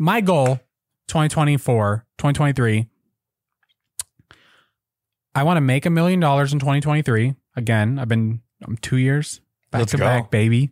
my 0.00 0.22
goal 0.22 0.58
2024, 1.08 2.06
2023, 2.18 2.88
I 5.34 5.42
want 5.44 5.58
to 5.58 5.60
make 5.60 5.86
a 5.86 5.90
million 5.90 6.18
dollars 6.18 6.52
in 6.52 6.58
2023. 6.58 7.34
Again, 7.54 7.98
I've 7.98 8.08
been 8.08 8.40
I'm 8.66 8.76
two 8.78 8.96
years 8.96 9.40
back 9.70 9.80
Let's 9.80 9.92
to 9.92 9.98
go. 9.98 10.04
back, 10.04 10.30
baby. 10.30 10.70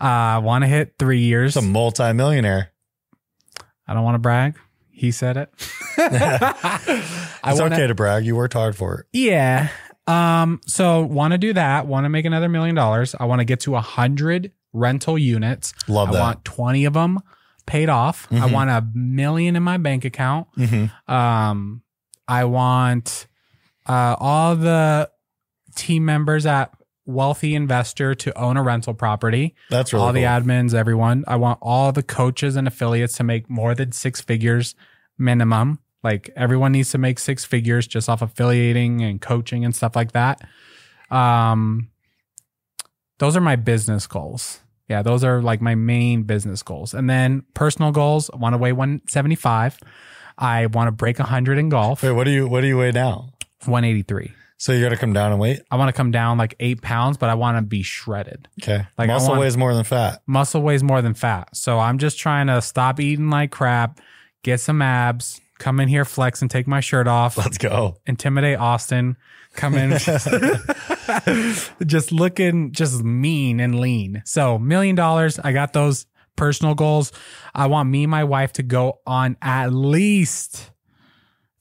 Uh, 0.00 0.36
I 0.36 0.38
want 0.38 0.62
to 0.62 0.68
hit 0.68 0.94
three 0.98 1.20
years. 1.20 1.56
It's 1.56 1.64
a 1.64 1.68
multimillionaire. 1.68 2.72
I 3.88 3.94
don't 3.94 4.04
want 4.04 4.16
to 4.16 4.20
brag. 4.20 4.56
He 4.90 5.10
said 5.10 5.36
it. 5.36 5.50
It's 7.46 7.60
wanna, 7.60 7.74
okay 7.74 7.86
to 7.86 7.94
brag. 7.94 8.24
You 8.24 8.36
worked 8.36 8.54
hard 8.54 8.74
for 8.74 9.00
it. 9.00 9.06
Yeah. 9.12 9.68
Um. 10.06 10.62
So 10.66 11.02
want 11.02 11.32
to 11.32 11.38
do 11.38 11.52
that. 11.52 11.86
Want 11.86 12.06
to 12.06 12.08
make 12.08 12.24
another 12.24 12.48
million 12.48 12.74
dollars. 12.74 13.14
I 13.20 13.26
want 13.26 13.40
to 13.40 13.44
get 13.44 13.60
to 13.60 13.76
a 13.76 13.82
hundred 13.82 14.50
rental 14.72 15.18
units. 15.18 15.74
Love 15.86 16.08
I 16.08 16.12
that. 16.12 16.20
want 16.20 16.44
twenty 16.46 16.86
of 16.86 16.94
them 16.94 17.20
paid 17.66 17.88
off. 17.88 18.28
I 18.30 18.34
Mhm. 18.48 18.52
want 18.52 18.70
a 18.70 18.86
million 18.94 19.56
in 19.56 19.62
my 19.62 19.76
bank 19.78 20.04
account. 20.04 20.48
Mhm. 20.56 20.90
Um. 21.08 21.82
I 22.26 22.44
want 22.44 23.26
uh, 23.86 24.16
all 24.18 24.56
the 24.56 25.10
team 25.76 26.06
members 26.06 26.46
at 26.46 26.70
Wealthy 27.04 27.54
Investor 27.54 28.14
to 28.14 28.38
own 28.38 28.56
a 28.56 28.62
rental 28.62 28.94
property. 28.94 29.54
That's 29.68 29.92
really 29.92 30.04
all 30.06 30.12
the 30.14 30.22
admins, 30.22 30.72
everyone. 30.72 31.24
I 31.28 31.36
want 31.36 31.58
all 31.60 31.92
the 31.92 32.02
coaches 32.02 32.56
and 32.56 32.66
affiliates 32.66 33.14
to 33.18 33.24
make 33.24 33.50
more 33.50 33.74
than 33.74 33.92
six 33.92 34.22
figures 34.22 34.74
minimum. 35.18 35.80
Like 36.02 36.30
everyone 36.34 36.72
needs 36.72 36.92
to 36.92 36.98
make 36.98 37.18
six 37.18 37.44
figures 37.44 37.86
just 37.86 38.08
off 38.08 38.22
affiliating 38.22 39.02
and 39.02 39.20
coaching 39.20 39.66
and 39.66 39.74
stuff 39.74 39.94
like 39.94 40.12
that. 40.12 40.40
Um, 41.10 41.90
those 43.18 43.36
are 43.36 43.40
my 43.42 43.56
business 43.56 44.06
goals. 44.06 44.60
Yeah, 44.88 45.02
those 45.02 45.24
are 45.24 45.40
like 45.40 45.60
my 45.60 45.74
main 45.74 46.24
business 46.24 46.62
goals. 46.62 46.92
And 46.94 47.08
then 47.08 47.42
personal 47.54 47.90
goals, 47.90 48.30
I 48.32 48.36
want 48.36 48.52
to 48.54 48.58
weigh 48.58 48.72
175. 48.72 49.78
I 50.36 50.66
want 50.66 50.88
to 50.88 50.92
break 50.92 51.18
100 51.18 51.58
in 51.58 51.68
golf, 51.68 52.02
Wait, 52.02 52.10
what 52.12 52.24
do 52.24 52.30
you 52.30 52.46
what 52.48 52.60
do 52.62 52.66
you 52.66 52.76
weigh 52.76 52.90
now? 52.90 53.30
183. 53.66 54.32
So 54.56 54.72
you 54.72 54.82
got 54.82 54.90
to 54.90 54.96
come 54.96 55.12
down 55.12 55.30
and 55.32 55.40
weight. 55.40 55.60
I 55.70 55.76
want 55.76 55.88
to 55.88 55.92
come 55.92 56.10
down 56.10 56.38
like 56.38 56.54
eight 56.60 56.80
pounds, 56.80 57.16
but 57.16 57.28
I 57.28 57.34
want 57.34 57.58
to 57.58 57.62
be 57.62 57.82
shredded. 57.82 58.48
Okay. 58.62 58.86
Like, 58.96 59.08
muscle 59.08 59.30
want- 59.30 59.40
weighs 59.40 59.56
more 59.56 59.74
than 59.74 59.84
fat. 59.84 60.22
muscle 60.26 60.62
weighs 60.62 60.82
more 60.82 61.02
than 61.02 61.14
fat. 61.14 61.54
So 61.56 61.78
I'm 61.78 61.98
just 61.98 62.18
trying 62.18 62.46
to 62.46 62.62
stop 62.62 63.00
eating 63.00 63.30
like 63.30 63.50
crap, 63.50 64.00
get 64.42 64.60
some 64.60 64.80
abs, 64.80 65.40
come 65.64 65.80
in 65.80 65.88
here, 65.88 66.04
flex, 66.04 66.42
and 66.42 66.50
take 66.50 66.66
my 66.66 66.80
shirt 66.80 67.08
off, 67.08 67.38
Let's 67.38 67.56
go. 67.56 67.96
intimidate 68.06 68.58
Austin, 68.58 69.16
come 69.54 69.74
in, 69.74 69.92
just 71.86 72.12
looking 72.12 72.72
just 72.72 73.02
mean 73.02 73.60
and 73.60 73.80
lean. 73.80 74.22
So 74.26 74.58
million 74.58 74.94
dollars, 74.94 75.38
I 75.38 75.52
got 75.52 75.72
those 75.72 76.04
personal 76.36 76.74
goals. 76.74 77.12
I 77.54 77.66
want 77.66 77.88
me 77.88 78.04
and 78.04 78.10
my 78.10 78.24
wife 78.24 78.52
to 78.54 78.62
go 78.62 79.00
on 79.06 79.36
at 79.40 79.72
least 79.72 80.70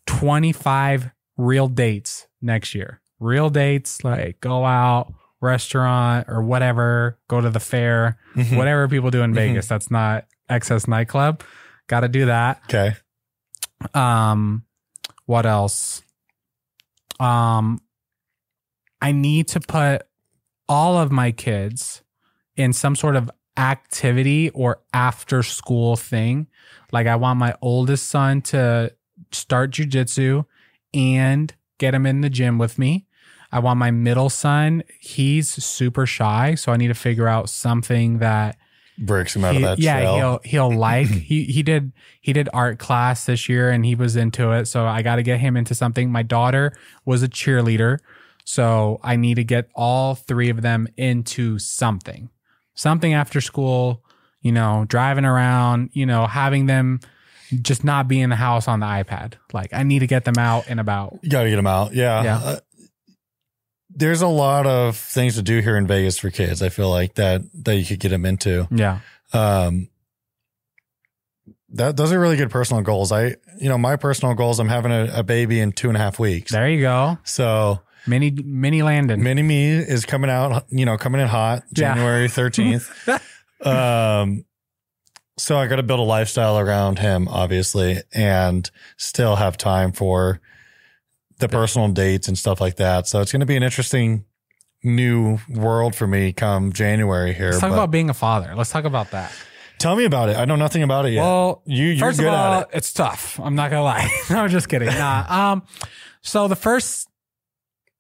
25 0.08 1.12
real 1.38 1.68
dates 1.68 2.28
next 2.42 2.76
year. 2.76 3.02
Real 3.20 3.50
dates, 3.50 4.04
like 4.04 4.40
go 4.42 4.66
out, 4.66 5.14
restaurant 5.40 6.28
or 6.30 6.44
whatever, 6.44 7.20
go 7.30 7.40
to 7.40 7.50
the 7.50 7.60
fair, 7.60 8.18
Mhm. 8.36 8.58
whatever 8.58 8.88
people 8.88 9.12
do 9.12 9.22
in 9.22 9.34
Vegas. 9.34 9.68
That's 9.68 9.90
not 9.90 10.26
XS 10.50 10.88
nightclub. 10.88 11.42
Got 11.88 12.02
to 12.02 12.08
do 12.10 12.26
that. 12.26 12.62
Okay. 12.66 12.96
Um, 13.94 14.66
what 15.26 15.46
else? 15.46 16.04
Um, 17.20 17.82
I 19.02 19.12
need 19.12 19.48
to 19.50 19.60
put 19.60 20.04
all 20.68 20.98
of 20.98 21.12
my 21.12 21.32
kids 21.32 22.02
in 22.56 22.74
some 22.74 22.96
sort 22.96 23.16
of 23.16 23.30
activity 23.58 24.50
or 24.52 24.82
after 24.94 25.44
school 25.44 25.96
thing. 25.96 26.48
Like 26.92 27.08
I 27.08 27.16
want 27.16 27.40
my 27.40 27.56
oldest 27.62 28.08
son 28.10 28.42
to 28.44 28.94
start 29.32 29.72
jujitsu 29.72 30.46
and 30.94 31.54
get 31.78 31.94
him 31.94 32.06
in 32.06 32.22
the 32.22 32.30
gym 32.30 32.58
with 32.58 32.80
me. 32.80 33.08
I 33.52 33.60
want 33.60 33.78
my 33.78 33.92
middle 33.92 34.30
son, 34.30 34.84
he's 35.00 35.50
super 35.64 36.08
shy, 36.08 36.56
so 36.56 36.72
I 36.72 36.78
need 36.78 36.88
to 36.88 36.96
figure 36.96 37.28
out 37.28 37.50
something 37.50 38.18
that 38.18 38.58
Breaks 38.98 39.36
him 39.36 39.44
out 39.44 39.56
he- 39.56 39.58
of 39.58 39.64
that 39.64 39.80
yeah, 39.80 40.02
shell. 40.02 40.16
he'll 40.16 40.40
he'll 40.44 40.78
like. 40.78 41.08
he 41.08 41.46
he 41.46 41.64
did 41.64 41.92
he 42.22 42.32
did 42.34 42.48
art 42.54 42.78
class 42.80 43.26
this 43.26 43.50
year 43.50 43.70
and 43.70 43.86
he 43.86 43.96
was 43.96 44.16
into 44.16 44.52
it. 44.52 44.66
So 44.68 44.86
I 44.86 45.02
got 45.02 45.16
to 45.16 45.24
get 45.24 45.40
him 45.40 45.58
into 45.58 45.74
something. 45.74 46.12
My 46.12 46.24
daughter 46.24 46.74
was 47.06 47.24
a 47.24 47.28
cheerleader, 47.28 48.00
so 48.46 49.00
I 49.04 49.16
need 49.16 49.36
to 49.36 49.44
get 49.44 49.70
all 49.74 50.16
three 50.16 50.50
of 50.50 50.62
them 50.62 50.88
into 50.98 51.58
something, 51.60 52.30
something 52.76 53.14
after 53.14 53.42
school. 53.42 54.04
You 54.42 54.52
know, 54.52 54.86
driving 54.88 55.26
around. 55.26 55.90
You 55.94 56.06
know, 56.06 56.28
having 56.28 56.66
them 56.68 57.00
just 57.62 57.84
not 57.84 58.08
be 58.08 58.20
in 58.20 58.30
the 58.30 58.36
house 58.36 58.68
on 58.68 58.80
the 58.80 58.86
iPad. 58.86 59.34
Like 59.54 59.74
I 59.74 59.84
need 59.84 60.00
to 60.00 60.08
get 60.08 60.26
them 60.26 60.38
out 60.38 60.66
and 60.68 60.80
about. 60.80 61.20
You 61.22 61.30
got 61.30 61.44
to 61.44 61.50
get 61.50 61.56
them 61.56 61.68
out. 61.68 61.94
Yeah. 61.94 62.24
Yeah. 62.24 62.38
Uh, 62.38 62.60
There's 63.96 64.22
a 64.22 64.28
lot 64.28 64.66
of 64.66 64.98
things 64.98 65.36
to 65.36 65.42
do 65.42 65.60
here 65.60 65.78
in 65.78 65.86
Vegas 65.88 66.18
for 66.18 66.30
kids. 66.32 66.62
I 66.62 66.70
feel 66.70 66.90
like 66.90 67.16
that 67.16 67.42
that 67.66 67.76
you 67.76 67.86
could 67.86 68.00
get 68.00 68.10
them 68.10 68.26
into. 68.26 68.68
Yeah, 68.72 69.00
Um, 69.34 69.90
that 71.70 71.98
those 71.98 72.12
are 72.12 72.20
really 72.20 72.38
good 72.38 72.50
personal 72.52 72.82
goals. 72.84 73.12
I, 73.12 73.36
you 73.60 73.70
know, 73.70 73.78
my 73.78 73.96
personal 73.96 74.34
goals. 74.36 74.60
I'm 74.60 74.70
having 74.70 74.92
a, 74.92 75.10
a 75.20 75.24
baby 75.24 75.60
in 75.60 75.72
two 75.72 75.88
and 75.90 75.98
a 75.98 76.00
half 76.00 76.20
weeks. 76.20 76.52
there 76.52 76.70
you 76.70 76.82
go. 76.82 77.18
So 77.24 77.82
Mini 78.08 78.32
mini 78.32 78.82
Landon. 78.84 79.24
mini 79.24 79.42
me 79.44 79.70
is 79.72 80.06
coming 80.06 80.30
out. 80.30 80.66
You 80.70 80.86
know, 80.86 80.98
coming 80.98 81.22
in 81.22 81.28
hot. 81.28 81.64
January 81.74 82.28
13th. 82.30 82.90
um, 83.66 84.46
so 85.38 85.58
I 85.58 85.68
got 85.68 85.78
to 85.78 85.84
build 85.84 86.00
a 86.00 86.04
lifestyle 86.04 86.60
around 86.60 87.00
him, 87.00 87.28
obviously, 87.28 88.02
and 88.14 88.70
still 88.98 89.36
have 89.38 89.58
time 89.58 89.92
for 89.92 90.40
the 91.44 91.50
personal 91.50 91.88
dates 91.90 92.28
and 92.28 92.38
stuff 92.38 92.60
like 92.62 92.78
that. 92.78 93.08
So 93.08 93.22
it's 93.22 93.32
going 93.32 93.42
to 93.42 93.46
be 93.46 93.56
an 93.56 93.64
interesting 93.64 94.26
new 94.84 95.38
world 95.50 95.96
for 95.96 96.08
me 96.08 96.34
come 96.34 96.74
January 96.74 97.34
here. 97.34 97.50
Let's 97.52 97.60
talk 97.60 97.70
but 97.70 97.76
about 97.76 97.92
being 97.92 98.10
a 98.10 98.14
father. 98.14 98.54
Let's 98.56 98.70
talk 98.72 98.86
about 98.86 99.12
that. 99.12 99.32
tell 99.80 99.96
me 99.96 100.06
about 100.06 100.30
it. 100.30 100.38
I 100.38 100.46
know 100.46 100.56
nothing 100.56 100.84
about 100.84 101.06
it 101.06 101.12
yet. 101.14 101.22
Well, 101.22 101.62
you, 101.66 101.86
you're 101.88 102.08
First 102.08 102.20
good 102.20 102.28
of 102.28 102.34
all, 102.34 102.54
at 102.62 102.70
it. 102.70 102.78
it's 102.78 102.92
tough. 102.94 103.40
I'm 103.42 103.56
not 103.56 103.70
gonna 103.72 103.84
lie. 103.84 104.10
no, 104.30 104.40
I'm 104.44 104.50
just 104.50 104.68
kidding. 104.70 104.88
Nah. 104.90 105.26
Um, 105.54 105.64
so 106.22 106.48
the 106.48 106.56
first 106.56 107.10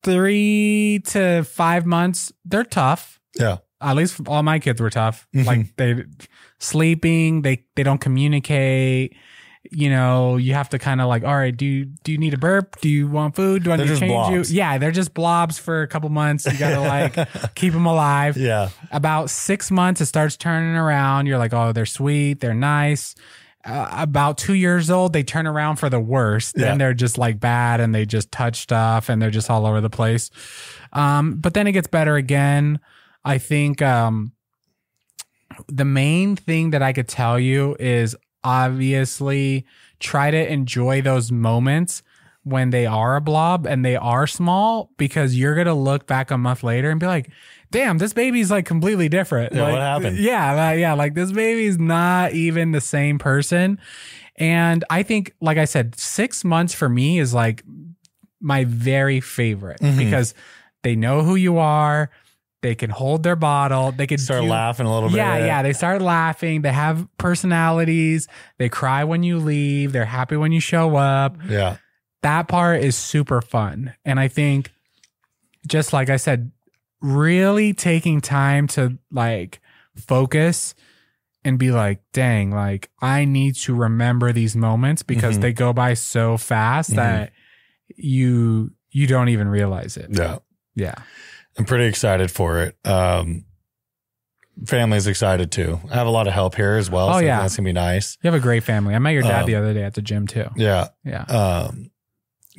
three 0.03 1.01
to 1.05 1.43
five 1.43 1.85
months, 1.85 2.31
they're 2.45 2.63
tough. 2.63 3.19
Yeah. 3.39 3.57
At 3.81 3.95
least 3.95 4.21
all 4.27 4.43
my 4.43 4.59
kids 4.59 4.79
were 4.79 4.89
tough. 4.89 5.27
Mhm. 5.35 5.45
Like 5.45 5.75
they 5.75 6.03
sleeping, 6.59 7.41
they 7.41 7.65
they 7.75 7.83
don't 7.83 7.99
communicate. 7.99 9.15
You 9.71 9.89
know, 9.89 10.35
you 10.37 10.53
have 10.55 10.69
to 10.69 10.77
kind 10.79 10.99
of 11.01 11.07
like, 11.07 11.23
all 11.23 11.35
right, 11.35 11.55
do 11.55 11.65
you 11.65 11.85
do 11.85 12.11
you 12.11 12.17
need 12.17 12.33
a 12.33 12.37
burp? 12.37 12.79
Do 12.81 12.89
you 12.89 13.07
want 13.07 13.35
food? 13.35 13.63
Do 13.63 13.71
I 13.71 13.77
need 13.77 13.87
to 13.87 13.97
change 13.97 14.11
blobs. 14.11 14.51
you? 14.51 14.57
Yeah, 14.57 14.77
they're 14.77 14.91
just 14.91 15.13
blobs 15.13 15.57
for 15.57 15.81
a 15.83 15.87
couple 15.87 16.09
months. 16.09 16.45
You 16.45 16.57
gotta 16.59 16.81
like 16.81 17.15
keep 17.55 17.71
them 17.73 17.85
alive 17.85 18.35
Yeah. 18.37 18.69
about 18.91 19.29
six 19.29 19.71
months 19.71 20.01
it 20.01 20.07
starts 20.07 20.35
turning 20.37 20.75
around 20.75 21.27
you're 21.27 21.37
like 21.37 21.53
oh 21.53 21.71
they're 21.71 21.85
sweet 21.85 22.39
they're 22.41 22.53
nice 22.53 23.15
uh, 23.65 23.89
about 23.93 24.37
two 24.37 24.53
years 24.53 24.91
old 24.91 25.13
they 25.13 25.23
turn 25.23 25.47
around 25.47 25.77
for 25.77 25.89
the 25.89 25.99
worst 25.99 26.55
Yeah. 26.57 26.65
then 26.65 26.77
they're 26.77 26.93
just 26.93 27.17
like 27.17 27.39
bad 27.39 27.79
and 27.79 27.95
they 27.95 28.05
just 28.05 28.31
touch 28.31 28.57
stuff 28.61 29.07
and 29.07 29.21
they're 29.21 29.31
just 29.31 29.49
all 29.49 29.65
over 29.65 29.79
the 29.79 29.89
place 29.89 30.29
um, 30.91 31.35
but 31.35 31.53
then 31.53 31.65
it 31.67 31.71
gets 31.71 31.87
better 31.87 32.15
again 32.17 32.79
i 33.23 33.37
think 33.37 33.81
um, 33.81 34.33
the 35.67 35.85
main 35.85 36.35
thing 36.35 36.71
that 36.71 36.81
i 36.81 36.91
could 36.93 37.07
tell 37.07 37.39
you 37.39 37.75
is 37.79 38.15
obviously 38.43 39.65
try 39.99 40.31
to 40.31 40.51
enjoy 40.51 41.01
those 41.01 41.31
moments 41.31 42.03
when 42.43 42.71
they 42.71 42.85
are 42.85 43.15
a 43.15 43.21
blob 43.21 43.65
and 43.65 43.85
they 43.85 43.95
are 43.95 44.27
small 44.27 44.89
because 44.97 45.37
you're 45.37 45.55
gonna 45.55 45.73
look 45.73 46.05
back 46.07 46.29
a 46.29 46.37
month 46.37 46.61
later 46.63 46.89
and 46.89 46.99
be 46.99 47.05
like, 47.05 47.29
damn, 47.71 47.97
this 47.99 48.11
baby's 48.13 48.51
like 48.51 48.65
completely 48.65 49.07
different. 49.07 49.53
Yeah, 49.53 49.63
Like, 49.63 49.71
what 49.73 49.81
happened? 49.81 50.17
Yeah, 50.17 50.51
like, 50.53 50.79
yeah, 50.79 50.93
like 50.93 51.13
this 51.13 51.31
baby's 51.31 51.79
not 51.79 52.33
even 52.33 52.71
the 52.71 52.81
same 52.81 53.17
person. 53.17 53.79
And 54.35 54.83
I 54.89 55.03
think, 55.03 55.33
like 55.41 55.57
I 55.57 55.65
said, 55.65 55.97
six 55.97 56.43
months 56.43 56.73
for 56.73 56.89
me 56.89 57.19
is 57.19 57.33
like 57.33 57.63
my 58.41 58.65
very 58.65 59.21
favorite 59.21 59.79
Mhm. 59.79 59.97
because 59.97 60.33
they 60.81 60.95
know 60.97 61.23
who 61.23 61.35
you 61.35 61.59
are. 61.59 62.09
They 62.63 62.73
can 62.73 62.89
hold 62.89 63.21
their 63.23 63.35
bottle. 63.35 63.91
They 63.91 64.07
can 64.07 64.17
Start 64.17 64.41
do- 64.41 64.47
laughing 64.47 64.87
a 64.87 64.93
little 64.93 65.09
bit. 65.09 65.17
yeah, 65.17 65.37
yeah. 65.37 65.61
They 65.61 65.73
start 65.73 66.01
laughing. 66.01 66.61
They 66.63 66.71
have 66.71 67.05
personalities. 67.17 68.27
They 68.57 68.69
cry 68.69 69.03
when 69.03 69.21
you 69.21 69.37
leave. 69.37 69.91
They're 69.91 70.05
happy 70.05 70.37
when 70.37 70.51
you 70.51 70.59
show 70.61 70.95
up. 70.95 71.37
Yeah. 71.47 71.75
That 72.23 72.47
part 72.47 72.81
is 72.81 72.95
super 72.95 73.41
fun. 73.41 73.93
And 74.05 74.19
I 74.19 74.29
think, 74.29 74.71
just 75.67 75.93
like 75.93 76.09
I 76.09 76.15
said, 76.17 76.51
really 77.01 77.73
taking 77.73 78.21
time 78.21 78.67
to 78.69 78.97
like 79.11 79.59
focus 79.97 80.73
and 81.43 81.59
be 81.59 81.71
like, 81.71 81.99
dang, 82.13 82.49
like 82.51 82.89
I 83.01 83.25
need 83.25 83.55
to 83.55 83.75
remember 83.75 84.31
these 84.31 84.55
moments 84.55 85.03
because 85.03 85.37
Mhm. 85.37 85.41
they 85.41 85.51
go 85.53 85.73
by 85.73 85.95
so 85.95 86.37
fast 86.37 86.91
Mhm. 86.91 86.95
that 86.95 87.31
you 87.97 88.71
you 88.91 89.07
don't 89.07 89.27
even 89.29 89.47
realize 89.49 89.97
it. 89.97 90.07
Yeah. 90.11 90.37
Yeah. 90.75 90.95
I'm 91.57 91.65
pretty 91.65 91.85
excited 91.85 92.31
for 92.31 92.61
it. 92.63 92.75
Um, 92.85 93.45
family's 94.65 95.07
excited 95.07 95.51
too. 95.51 95.79
I 95.91 95.95
have 95.95 96.07
a 96.07 96.11
lot 96.11 96.27
of 96.27 96.33
help 96.33 96.55
here 96.55 96.75
as 96.75 96.89
well. 96.89 97.09
Oh, 97.09 97.13
so 97.13 97.19
yeah. 97.19 97.41
that's 97.41 97.55
gonna 97.55 97.67
be 97.67 97.73
nice. 97.73 98.17
You 98.21 98.29
have 98.31 98.39
a 98.39 98.43
great 98.43 98.63
family. 98.63 98.95
I 98.95 98.99
met 98.99 99.11
your 99.11 99.23
dad 99.23 99.41
Um, 99.41 99.47
the 99.47 99.55
other 99.55 99.73
day 99.73 99.83
at 99.83 99.93
the 99.93 100.01
gym 100.01 100.27
too. 100.27 100.45
Yeah. 100.55 100.89
Yeah. 101.03 101.23
Um, 101.23 101.91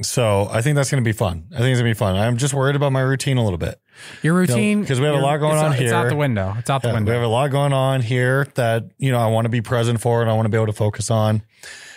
so 0.02 0.49
I 0.50 0.61
think 0.61 0.75
that's 0.76 0.91
gonna 0.91 1.02
be 1.02 1.12
fun. 1.12 1.46
I 1.55 1.58
think 1.58 1.70
it's 1.70 1.79
gonna 1.81 1.91
be 1.91 1.94
fun. 1.94 2.17
I'm 2.17 2.37
just 2.37 2.52
worried 2.55 2.75
about 2.76 2.93
my 2.93 3.00
routine 3.00 3.37
a 3.37 3.44
little 3.44 3.58
bit. 3.58 3.81
Your 4.23 4.35
routine, 4.35 4.85
'cause 4.85 4.99
we 4.99 5.06
have 5.06 5.14
a 5.14 5.19
lot 5.20 5.37
going 5.37 5.56
on 5.56 5.73
out- 5.73 5.81
It's 5.81 5.93
out 5.93 6.08
the 6.08 6.17
window. 6.17 6.55
It's 6.58 6.69
out 6.69 6.82
the 6.82 6.88
Yeah, 6.88 6.94
window. 6.94 7.12
we 7.12 7.14
have 7.14 7.25
a 7.25 7.29
lot 7.29 7.50
going 7.52 7.73
on 7.73 8.00
here 8.02 8.49
that 8.55 8.87
you 8.99 9.12
know 9.12 9.19
I 9.20 9.29
want 9.29 9.44
to 9.44 9.49
be 9.50 9.61
present 9.61 10.00
for, 10.00 10.20
and 10.20 10.29
I 10.31 10.35
want 10.35 10.47
to 10.47 10.50
be 10.50 10.56
able 10.56 10.67
to 10.67 10.73
focus 10.73 11.11
on. 11.12 11.43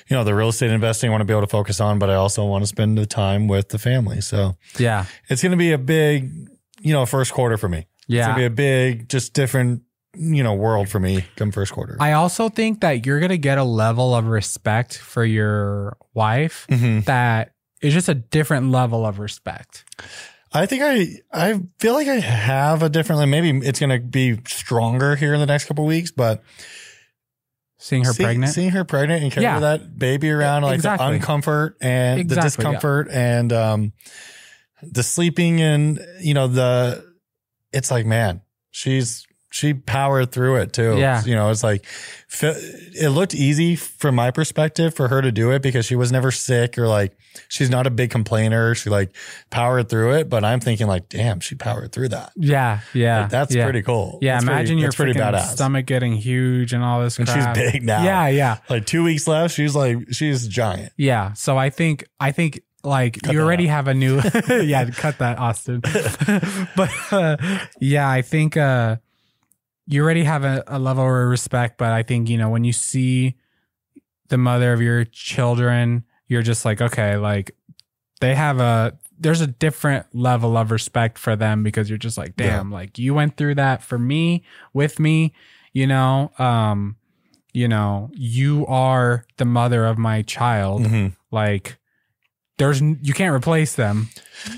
You 0.10 0.16
know, 0.16 0.24
the 0.24 0.36
real 0.36 0.50
estate 0.50 0.70
investing 0.72 1.10
I 1.10 1.12
want 1.12 1.22
to 1.22 1.26
be 1.26 1.34
able 1.34 1.42
to 1.42 1.48
focus 1.48 1.82
on, 1.82 1.98
but 2.00 2.10
I 2.10 2.14
also 2.16 2.46
want 2.46 2.64
to 2.64 2.68
spend 2.68 2.98
the 2.98 3.06
time 3.06 3.48
with 3.50 3.70
the 3.70 3.78
family. 3.80 4.22
So 4.22 4.56
yeah. 4.78 5.04
it's 5.28 5.42
going 5.42 5.52
to 5.52 5.58
be 5.58 5.74
a 5.74 5.78
big, 5.78 6.32
you 6.82 6.94
know, 6.94 7.06
first 7.06 7.34
quarter 7.34 7.58
for 7.58 7.70
me. 7.70 7.78
Yeah. 7.78 7.84
It's 7.84 7.88
Yeah. 8.08 8.26
going 8.26 8.36
to 8.36 8.40
be 8.40 8.46
a 8.46 8.50
big, 8.96 9.10
just 9.10 9.34
different, 9.34 9.82
you 10.16 10.44
know, 10.44 10.54
world 10.54 10.90
for 10.90 11.00
me 11.00 11.26
come 11.36 11.52
first 11.52 11.74
quarter. 11.74 11.98
I 12.00 12.14
also 12.14 12.50
think 12.50 12.82
that 12.82 13.06
you're 13.06 13.20
going 13.20 13.30
to 13.30 13.38
get 13.38 13.58
a 13.58 13.64
level 13.64 14.16
of 14.16 14.28
respect 14.28 14.98
for 14.98 15.24
your 15.26 15.98
wife 16.14 16.66
Mhm. 16.70 17.06
that 17.06 17.52
is 17.82 17.94
just 17.94 18.10
a 18.10 18.16
different 18.16 18.72
level 18.72 19.06
of 19.06 19.20
respect. 19.20 19.84
I 20.54 20.66
think 20.66 20.82
I, 20.82 21.08
I 21.34 21.60
feel 21.80 21.94
like 21.94 22.08
I 22.08 22.20
have 22.20 22.82
a 22.82 22.90
different, 22.90 23.28
maybe 23.30 23.50
it's 23.68 23.80
going 23.80 23.90
to 23.90 24.00
be 24.00 24.40
stronger 24.48 25.16
here 25.16 25.34
in 25.34 25.40
the 25.40 25.46
next 25.46 25.66
couple 25.66 25.84
of 25.84 25.88
weeks, 25.90 26.10
but 26.12 26.42
Seeing 27.80 28.06
her 28.06 28.14
see- 28.14 28.24
pregnant. 28.24 28.54
seeing 28.54 28.70
her 28.72 28.84
pregnant 28.84 29.22
and 29.24 29.32
carry 29.32 29.44
Yeah. 29.44 29.60
that 29.60 30.00
baby 30.00 30.32
around, 30.32 30.64
like 30.64 30.76
Exactly. 30.76 31.20
the 31.20 31.24
uncomfort 31.24 31.74
and 31.80 32.22
Exactly, 32.22 32.24
the 32.24 32.36
yeah. 32.36 32.42
discomfort 32.42 33.08
and, 33.12 33.54
um, 33.54 33.94
the 34.82 35.04
sleeping 35.04 35.62
and, 35.62 36.00
you 36.20 36.34
know, 36.34 36.48
the, 36.48 37.06
it's 37.72 37.92
like, 37.92 38.06
man, 38.06 38.42
she's, 38.72 39.26
she 39.50 39.74
powered 39.74 40.32
through 40.32 40.58
it 40.58 40.74
too. 40.74 40.98
Yeah. 40.98 41.24
You 41.24 41.34
know, 41.34 41.50
it's 41.50 41.64
like, 41.64 41.86
it 42.42 43.10
looked 43.10 43.34
easy 43.34 43.76
from 43.78 44.14
my 44.14 44.30
perspective 44.30 44.94
for 44.94 45.08
her 45.08 45.22
to 45.22 45.32
do 45.32 45.52
it 45.52 45.62
because 45.62 45.86
she 45.86 45.96
was 45.96 46.12
never 46.12 46.32
sick 46.32 46.78
or 46.78 46.88
like, 46.88 47.18
she's 47.48 47.70
not 47.70 47.88
a 47.88 47.90
big 47.90 48.12
complainer. 48.12 48.76
She 48.76 48.90
like 48.90 49.16
powered 49.50 49.90
through 49.90 50.16
it. 50.16 50.30
But 50.30 50.44
I'm 50.44 50.60
thinking 50.60 50.86
like, 50.88 51.08
damn, 51.08 51.40
she 51.40 51.56
powered 51.56 51.92
through 51.94 52.10
that. 52.10 52.34
yeah. 52.36 52.82
Yeah. 52.94 53.22
Like, 53.22 53.30
that's 53.30 53.56
yeah. 53.56 53.64
pretty 53.64 53.82
cool. 53.82 54.20
Yeah. 54.22 54.36
That's 54.36 54.44
imagine 54.44 54.78
your 54.80 54.92
pretty 54.92 55.14
badass. 55.14 55.54
stomach 55.54 55.86
getting 55.86 56.14
huge 56.14 56.74
and 56.74 56.84
all 56.84 57.02
this 57.02 57.18
And 57.18 57.28
she's 57.28 57.48
big 57.54 57.84
now. 57.84 58.04
Yeah. 58.04 58.28
Yeah. 58.28 58.58
Like 58.70 58.86
two 58.86 59.04
weeks 59.04 59.28
left. 59.28 59.56
She's 59.56 59.76
like, 59.76 59.98
she's 60.12 60.48
giant. 60.48 60.92
Yeah. 60.98 61.34
So 61.34 61.58
I 61.58 61.70
think 61.70 62.06
I 62.20 62.32
think 62.32 62.62
like 62.84 63.22
Cut 63.22 63.34
you 63.34 63.42
already 63.42 63.68
out. 63.70 63.74
have 63.76 63.88
a 63.88 63.94
new 63.94 64.22
yeah, 64.50 64.90
cut 64.92 65.18
that, 65.20 65.40
Austin. 65.40 65.82
but 66.76 66.90
uh, 67.12 67.38
yeah, 67.80 68.10
I 68.10 68.22
think 68.22 68.58
uh 68.58 68.98
you 69.90 70.04
already 70.04 70.24
have 70.26 70.44
a, 70.44 70.64
a 70.68 70.80
level 70.80 71.04
of 71.06 71.30
respect, 71.30 71.78
but 71.78 71.94
I 71.94 72.04
think, 72.04 72.30
you 72.30 72.38
know, 72.38 72.50
when 72.50 72.66
you 72.66 72.74
see 72.74 73.36
the 74.28 74.38
mother 74.38 74.74
of 74.74 74.82
your 74.82 75.06
children, 75.06 76.04
you're 76.28 76.42
just 76.42 76.66
like, 76.66 76.82
okay, 76.82 77.16
like 77.16 77.56
they 78.20 78.36
have 78.36 78.60
a 78.60 78.98
there's 79.20 79.42
a 79.42 79.48
different 79.48 80.06
level 80.14 80.58
of 80.58 80.72
respect 80.72 81.18
for 81.18 81.36
them 81.36 81.64
because 81.64 81.90
you're 81.90 81.98
just 81.98 82.18
like, 82.18 82.36
damn, 82.36 82.70
like 82.72 83.00
you 83.00 83.14
went 83.14 83.36
through 83.38 83.56
that 83.56 83.82
for 83.82 83.98
me, 83.98 84.44
with 84.74 85.00
me, 85.00 85.34
you 85.74 85.88
know. 85.88 86.32
Um, 86.38 86.98
you 87.54 87.68
know, 87.68 88.12
you 88.14 88.68
are 88.68 89.26
the 89.38 89.46
mother 89.46 89.86
of 89.86 89.98
my 89.98 90.22
child 90.22 90.84
Mhm. 90.84 91.16
like 91.32 91.78
there's 92.58 92.82
you 92.82 93.14
can't 93.14 93.34
replace 93.36 93.76
them 93.76 94.10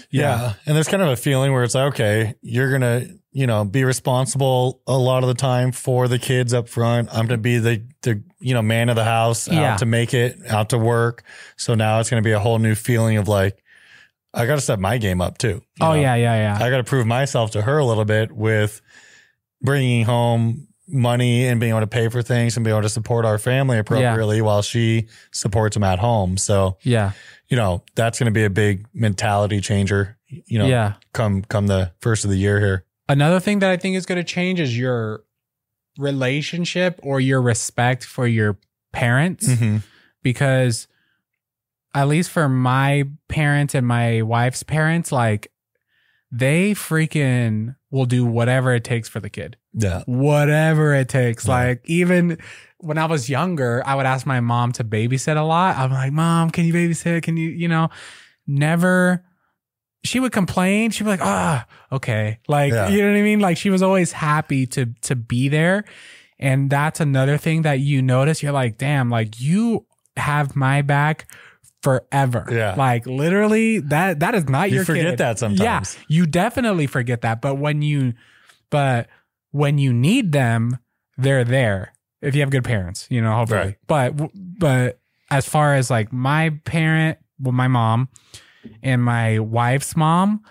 Yeah. 0.10 0.54
And 0.66 0.76
there's 0.76 0.88
kind 0.88 1.02
of 1.04 1.10
a 1.10 1.16
feeling 1.16 1.52
where 1.54 1.64
it's 1.64 1.76
like, 1.76 1.94
okay, 1.94 2.36
you're 2.42 2.70
going 2.70 2.82
to, 2.82 3.20
you 3.32 3.48
know, 3.48 3.64
be 3.66 3.84
responsible 3.84 4.82
a 4.88 4.98
lot 4.98 5.24
of 5.24 5.28
the 5.30 5.36
time 5.36 5.72
for 5.72 6.08
the 6.08 6.20
kids 6.20 6.54
up 6.54 6.68
front. 6.68 7.10
I'm 7.10 7.28
going 7.28 7.38
to 7.40 7.42
be 7.42 7.58
the, 7.60 7.84
the, 8.02 8.22
you 8.40 8.54
know, 8.54 8.62
man 8.62 8.90
of 8.90 8.96
the 8.96 9.04
house 9.04 9.48
Yeah. 9.48 9.74
out 9.74 9.80
to 9.80 9.86
make 9.86 10.14
it, 10.14 10.38
out 10.50 10.70
to 10.70 10.78
work. 10.78 11.24
So 11.58 11.76
now 11.76 12.00
it's 12.00 12.10
going 12.10 12.22
to 12.22 12.28
be 12.28 12.34
a 12.34 12.40
whole 12.40 12.60
new 12.60 12.76
feeling 12.76 13.18
of 13.18 13.28
like, 13.28 13.62
I 14.34 14.46
got 14.46 14.56
to 14.56 14.62
step 14.62 14.80
my 14.80 14.98
game 14.98 15.22
up 15.22 15.38
too. 15.38 15.62
oh 15.82 15.90
know? 15.90 15.94
yeah 15.94 16.16
yeah 16.16 16.36
yeah 16.36 16.64
I 16.66 16.70
got 16.70 16.78
to 16.78 16.84
prove 16.84 17.08
myself 17.08 17.52
to 17.52 17.62
her 17.64 17.78
a 17.80 17.86
little 17.86 18.06
bit 18.06 18.32
with 18.32 18.82
bringing 19.62 20.06
home 20.06 20.68
money 20.88 21.48
and 21.48 21.60
being 21.60 21.72
able 21.72 21.82
to 21.82 21.88
pay 21.88 22.10
for 22.10 22.22
things 22.22 22.58
and 22.58 22.64
being 22.64 22.76
able 22.76 22.84
to 22.84 22.90
support 22.90 23.26
our 23.26 23.38
family 23.38 23.78
appropriately 23.78 24.42
while 24.42 24.62
she 24.62 25.08
supports 25.32 25.76
them 25.76 25.84
at 25.84 26.00
home. 26.00 26.38
So, 26.38 26.78
yeah 26.84 27.12
you 27.50 27.58
know, 27.58 27.84
that's 27.96 28.20
going 28.20 28.26
to 28.26 28.32
be 28.32 28.44
a 28.46 28.50
big 28.50 28.86
mentality 28.94 29.60
changer, 29.62 30.18
you 30.28 30.60
know, 30.60 30.68
yeah 30.68 30.94
come, 31.14 31.42
come 31.44 31.68
the 31.68 31.92
first 32.00 32.24
of 32.24 32.30
the 32.32 32.38
year 32.38 32.60
here. 32.60 32.86
another 33.08 33.40
thing 33.40 33.60
that 33.60 33.72
i 33.72 33.78
think 33.78 33.96
is 33.96 34.06
going 34.06 34.18
to 34.18 34.24
change 34.24 34.60
is 34.60 34.78
your 34.78 35.24
relationship 35.98 37.00
or 37.04 37.20
your 37.20 37.42
respect 37.42 38.04
for 38.06 38.28
your 38.28 38.58
parents 38.92 39.48
Mm-hmm. 39.48 39.78
because 40.24 40.88
at 41.94 42.08
least 42.08 42.30
for 42.30 42.48
my 42.48 43.06
parents 43.28 43.74
and 43.76 43.86
my 43.86 44.22
wife's 44.22 44.64
parents 44.64 45.12
like 45.12 45.52
they 46.32 46.72
freaking 46.74 47.76
will 47.92 48.06
do 48.06 48.26
whatever 48.26 48.74
it 48.74 48.84
takes 48.84 49.10
for 49.10 49.20
the 49.20 49.30
kid 49.30 49.58
Yeah. 49.74 50.04
whatever 50.06 50.94
it 50.94 51.10
takes. 51.10 51.48
Yeah. 51.48 51.54
Like 51.56 51.82
even 51.86 52.38
when 52.80 52.98
I 52.98 53.06
was 53.06 53.30
younger, 53.30 53.84
I 53.86 53.96
would 53.96 54.06
ask 54.06 54.26
my 54.26 54.40
mom 54.40 54.72
to 54.74 54.84
babysit 54.84 55.38
a 55.38 55.42
lot. 55.42 55.78
I'm 55.78 55.92
like, 55.92 56.12
"Mom, 56.12 56.50
can 56.50 56.66
you 56.66 56.74
babysit? 56.74 57.24
Can 57.24 57.38
you, 57.38 57.50
you 57.50 57.68
know, 57.68 57.90
never 58.48 59.24
she 60.06 60.20
would 60.22 60.32
complain. 60.32 60.92
She'd 60.92 61.04
be 61.04 61.10
like, 61.10 61.20
"Ah, 61.22 61.66
okay." 61.92 62.40
Like, 62.48 62.72
Yeah. 62.72 62.88
you 62.88 63.02
know 63.02 63.10
what 63.12 63.18
I 63.18 63.22
mean? 63.22 63.42
Like 63.42 63.58
she 63.58 63.70
was 63.70 63.82
always 63.82 64.12
happy 64.14 64.66
to 64.68 64.88
to 65.02 65.16
be 65.16 65.50
there. 65.50 65.84
And 66.40 66.70
that's 66.70 67.02
another 67.02 67.38
thing 67.38 67.64
that 67.64 67.80
you 67.82 68.02
notice. 68.02 68.42
You're 68.42 68.54
like, 68.54 68.78
"Damn, 68.78 69.10
like 69.10 69.42
you 69.42 69.86
have 70.16 70.56
my 70.56 70.82
back 70.82 71.30
forever." 71.84 72.46
Yeah. 72.50 72.76
Like 72.78 73.06
literally 73.06 73.80
that 73.80 74.22
that 74.22 74.36
is 74.36 74.48
not 74.48 74.70
You 74.70 74.78
your 74.78 74.86
forget 74.86 75.06
kid. 75.06 75.18
that 75.18 75.38
sometimes. 75.40 75.60
Yeah, 75.98 76.02
you 76.08 76.26
definitely 76.26 76.88
forget 76.88 77.20
that. 77.22 77.42
But 77.42 77.56
when 77.56 77.82
you, 77.82 78.14
but 78.70 79.10
when 79.52 79.78
you 79.80 79.92
need 79.92 80.32
them, 80.32 80.78
they're 81.18 81.44
there. 81.44 81.92
If 82.22 82.36
you 82.36 82.42
have 82.42 82.50
good 82.50 82.64
parents, 82.64 83.08
you 83.10 83.22
know, 83.22 83.34
hopefully. 83.34 83.60
Right. 83.60 83.78
But 83.88 84.32
but 84.34 85.00
as 85.32 85.48
far 85.48 85.76
as 85.76 85.90
like 85.90 86.12
my 86.12 86.52
parent, 86.66 87.18
well, 87.40 87.54
my 87.54 87.68
mom 87.68 88.10
and 88.84 89.04
my 89.04 89.40
wife's 89.40 89.96
mom, 89.96 90.42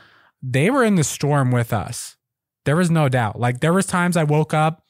they 0.42 0.70
were 0.70 0.84
in 0.84 0.94
the 0.94 1.04
storm 1.04 1.50
with 1.50 1.72
us. 1.72 2.16
There 2.64 2.76
was 2.76 2.90
no 2.90 3.08
doubt. 3.08 3.38
Like 3.38 3.60
there 3.60 3.72
was 3.72 3.86
times 3.86 4.16
I 4.16 4.24
woke 4.24 4.54
up 4.54 4.82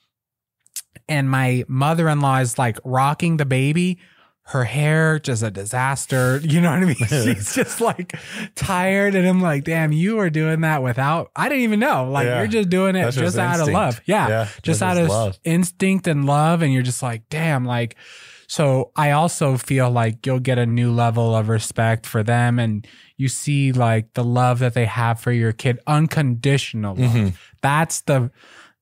and 1.09 1.31
my 1.31 1.65
mother-in-law 1.69 2.39
is 2.39 2.59
like 2.59 2.79
rocking 2.85 3.37
the 3.39 3.47
baby 3.47 3.99
her 4.53 4.65
hair 4.65 5.19
just 5.19 5.43
a 5.43 5.51
disaster. 5.51 6.41
You 6.43 6.61
know 6.63 6.71
what 6.71 6.83
i 6.83 6.85
mean? 6.87 6.95
She's 7.35 7.55
just 7.55 7.81
like 7.83 8.19
tired 8.55 9.15
and 9.15 9.27
i'm 9.29 9.41
like 9.43 9.65
damn 9.65 9.93
you 9.93 10.19
are 10.21 10.31
doing 10.31 10.63
that 10.63 10.83
without 10.83 11.31
i 11.37 11.49
didn't 11.49 11.65
even 11.65 11.81
know. 11.81 12.11
Like 12.11 12.27
Yeah. 12.27 12.39
you're 12.39 12.47
just 12.47 12.71
doing 12.71 12.97
it 12.97 13.03
That's 13.03 13.17
just 13.17 13.37
out 13.39 13.61
of 13.61 13.69
love. 13.69 14.01
yeah, 14.07 14.29
Yeah, 14.29 14.49
just 14.63 14.83
out 14.83 14.97
of 14.97 15.09
love. 15.09 15.39
instinct 15.45 16.07
and 16.07 16.25
love 16.25 16.63
and 16.63 16.73
you're 16.73 16.83
just 16.83 17.03
like 17.03 17.29
damn 17.29 17.65
like 17.67 17.97
so 18.47 18.91
i 18.97 19.11
also 19.11 19.59
feel 19.59 19.91
like 19.91 20.25
you'll 20.25 20.41
get 20.41 20.57
a 20.59 20.65
new 20.65 20.91
level 20.93 21.35
of 21.37 21.51
respect 21.51 22.07
for 22.07 22.23
them 22.23 22.59
and 22.59 22.87
you 23.19 23.29
see 23.29 23.73
like 23.73 24.15
the 24.15 24.25
love 24.25 24.61
that 24.61 24.73
they 24.73 24.87
have 24.87 25.21
for 25.21 25.31
your 25.33 25.53
kid 25.53 25.79
unconditional 25.87 26.95
love. 26.95 27.11
Mhm. 27.13 27.35
that's 27.61 28.01
the 28.03 28.31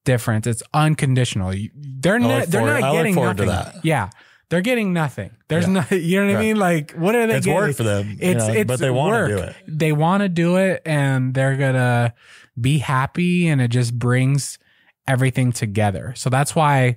difference. 0.04 0.46
It's 0.46 0.62
unconditional. 0.72 1.52
They're 1.74 2.20
not 2.20 2.46
they're 2.46 2.64
not 2.80 2.92
getting 2.92 3.16
nothing. 3.16 3.48
that. 3.48 3.84
yeah 3.84 4.10
they're 4.48 4.60
getting 4.60 4.92
nothing. 4.92 5.30
There's 5.48 5.66
Yeah. 5.66 5.84
no 5.90 5.96
you 5.96 6.20
know 6.20 6.26
what 6.32 6.36
i 6.36 6.40
mean? 6.40 6.56
Like 6.56 6.92
what 6.92 7.14
are 7.14 7.26
they 7.26 7.36
It's 7.36 7.46
getting? 7.46 7.60
work 7.60 7.76
for 7.76 7.82
them, 7.82 8.16
it's 8.20 8.46
know, 8.46 8.52
it's 8.52 8.68
but 8.68 8.78
they 8.80 8.90
wanna 8.90 9.28
do 9.28 9.38
it. 9.38 9.56
they 9.66 9.92
want 9.92 10.22
to 10.22 10.28
do 10.28 10.56
it 10.56 10.82
and 10.86 11.34
they're 11.34 11.56
gonna 11.56 12.14
be 12.60 12.78
happy 12.78 13.48
and 13.48 13.60
it 13.60 13.68
just 13.68 13.98
brings 13.98 14.58
everything 15.08 15.52
together. 15.52 16.12
So 16.16 16.30
that's 16.30 16.54
why 16.54 16.96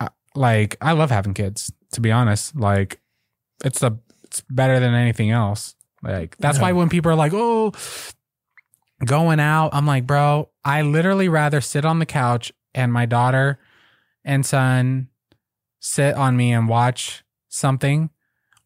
uh, 0.00 0.08
like 0.34 0.76
i 0.80 0.92
love 0.92 1.10
having 1.10 1.34
kids 1.34 1.72
to 1.92 2.00
be 2.00 2.10
honest. 2.10 2.54
Like 2.56 3.00
it's 3.64 3.80
the 3.80 3.92
it's 4.24 4.42
better 4.48 4.80
than 4.80 4.94
anything 4.94 5.30
else. 5.30 5.74
Like 6.02 6.36
that's 6.38 6.58
Yeah. 6.58 6.62
why 6.62 6.72
when 6.72 6.88
people 6.88 7.10
are 7.12 7.14
like 7.16 7.32
oh 7.34 7.72
going 9.04 9.40
out 9.40 9.70
i'm 9.72 9.84
like 9.84 10.06
bro 10.06 10.48
i 10.64 10.80
literally 10.82 11.28
rather 11.28 11.60
sit 11.60 11.84
on 11.84 11.98
the 11.98 12.06
couch 12.06 12.52
and 12.72 12.92
my 12.92 13.04
daughter 13.04 13.58
and 14.24 14.46
son 14.46 15.08
sit 15.84 16.14
on 16.14 16.36
me 16.36 16.52
and 16.52 16.68
watch 16.68 17.24
something 17.48 18.08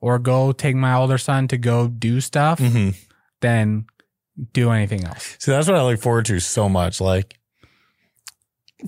or 0.01 0.19
go 0.19 0.53
take 0.53 0.77
my 0.77 0.93
older 0.95 1.17
son 1.17 1.49
to 1.49 1.57
go 1.57 1.89
do 1.89 2.21
stuff 2.21 2.59
Mhm. 2.61 2.95
than 3.41 3.87
do 4.53 4.71
anything 4.71 5.03
else. 5.05 5.35
See, 5.41 5.51
that's 5.51 5.67
what 5.67 5.79
I 5.79 5.83
look 5.83 5.99
forward 5.99 6.27
to 6.27 6.39
so 6.41 6.69
much. 6.69 7.01
Like 7.01 7.39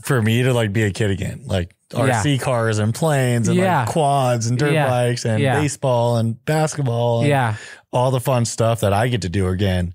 for 0.02 0.20
me 0.20 0.42
to 0.42 0.52
like 0.52 0.72
be 0.74 0.82
a 0.82 0.90
kid 0.90 1.10
again, 1.10 1.42
like 1.46 1.74
RC 1.94 2.38
cars 2.38 2.78
and 2.78 2.94
planes 2.94 3.48
and 3.48 3.56
Yeah. 3.56 3.80
like 3.80 3.88
quads 3.88 4.46
and 4.46 4.58
dirt 4.58 4.74
Yeah. 4.74 4.88
bikes 4.90 5.24
and 5.24 5.42
Yeah. 5.42 5.58
baseball 5.58 6.18
and 6.18 6.44
basketball 6.44 7.20
and 7.20 7.28
Yeah. 7.30 7.56
all 7.90 8.10
the 8.10 8.20
fun 8.20 8.44
stuff 8.44 8.80
that 8.80 8.92
I 8.92 9.08
get 9.08 9.22
to 9.22 9.30
do 9.30 9.48
again. 9.48 9.94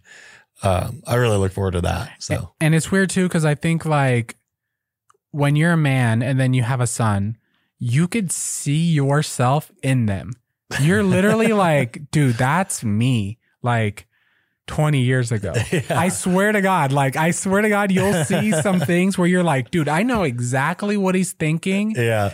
Um, 0.64 1.04
I 1.06 1.16
really 1.16 1.38
look 1.38 1.52
forward 1.52 1.72
to 1.74 1.82
that. 1.82 2.14
So 2.18 2.54
And 2.60 2.74
it's 2.74 2.90
weird 2.92 3.12
too, 3.12 3.28
because 3.28 3.46
I 3.46 3.54
think 3.54 3.86
like 3.86 4.38
when 5.30 5.56
you're 5.56 5.74
a 5.74 5.78
man 5.78 6.24
and 6.24 6.40
then 6.40 6.56
you 6.56 6.64
have 6.64 6.82
a 6.82 6.88
son, 6.88 7.38
you 7.84 8.08
could 8.08 8.32
see 8.32 8.92
yourself 8.94 9.70
in 9.84 10.06
them. 10.06 10.32
You're 10.80 11.04
literally 11.04 11.52
like, 11.54 12.10
dude, 12.12 12.36
that's 12.36 12.82
me. 12.82 13.40
Like 13.62 14.08
20 14.68 15.02
years 15.02 15.34
ago. 15.34 15.54
I 15.90 16.08
swear 16.08 16.54
to 16.54 16.62
God, 16.62 16.94
like, 16.94 17.18
I 17.18 17.32
swear 17.32 17.62
to 17.62 17.68
God, 17.68 17.92
you'll 17.92 18.24
see 18.24 18.52
some 18.62 18.80
things 18.80 19.18
where 19.18 19.28
you're 19.28 19.44
like, 19.44 19.70
dude, 19.70 19.90
I 19.90 20.04
know 20.04 20.24
exactly 20.24 20.96
what 20.96 21.14
he's 21.14 21.34
thinking. 21.34 21.92
Yeah. 21.92 22.34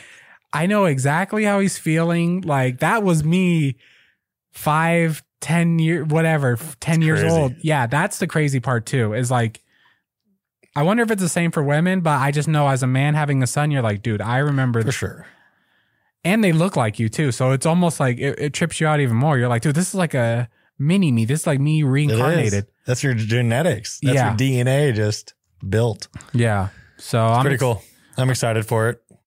I 0.53 0.67
know 0.67 0.85
exactly 0.85 1.45
how 1.45 1.59
he's 1.59 1.79
feeling. 1.79 2.41
Like, 2.41 2.79
that 2.79 3.01
was 3.01 3.23
me 3.23 3.75
five, 4.51 5.23
ten 5.41 5.79
years, 5.79 6.05
whatever, 6.05 6.57
10 6.79 7.01
years 7.01 7.21
crazy. 7.21 7.35
old. 7.35 7.55
Yeah, 7.61 7.87
that's 7.87 8.19
the 8.19 8.27
crazy 8.27 8.59
part 8.59 8.85
too, 8.85 9.13
is 9.13 9.31
like, 9.31 9.61
I 10.75 10.83
wonder 10.83 11.01
if 11.01 11.09
it's 11.09 11.23
the 11.23 11.29
same 11.29 11.49
for 11.49 11.63
women, 11.63 12.01
but 12.01 12.19
I 12.19 12.29
just 12.29 12.47
know 12.47 12.67
as 12.67 12.83
a 12.83 12.87
man 12.87 13.15
having 13.15 13.41
a 13.41 13.47
son, 13.47 13.71
you're 13.71 13.81
like, 13.81 14.03
dude, 14.03 14.21
I 14.21 14.37
remember 14.37 14.83
For 14.83 14.91
sure. 14.91 15.25
And 16.23 16.43
they 16.43 16.51
look 16.51 16.75
like 16.75 16.99
you 16.99 17.07
too. 17.09 17.31
So 17.31 17.51
it's 17.51 17.65
almost 17.65 17.99
like 17.99 18.17
it, 18.17 18.37
it 18.39 18.53
trips 18.53 18.79
you 18.81 18.87
out 18.87 18.99
even 18.99 19.15
more. 19.15 19.37
You're 19.37 19.47
like, 19.47 19.61
dude, 19.61 19.75
this 19.75 19.87
is 19.89 19.95
like 19.95 20.13
a 20.13 20.49
mini 20.77 21.11
me. 21.11 21.25
This 21.25 21.41
is 21.41 21.47
like 21.47 21.59
me 21.59 21.83
reincarnated. 21.83 22.67
That's 22.85 23.03
your 23.03 23.13
genetics. 23.13 23.99
That's 24.03 24.15
Yeah. 24.15 24.29
your 24.29 24.37
DNA 24.37 24.93
just 24.95 25.33
built. 25.67 26.07
Yeah. 26.33 26.69
So 26.97 27.25
It's 27.27 27.37
I'm 27.37 27.41
pretty 27.41 27.53
ex- 27.55 27.61
cool. 27.63 27.81
I'm 28.17 28.29
excited 28.29 28.65
for 28.65 28.89
it. 28.89 29.01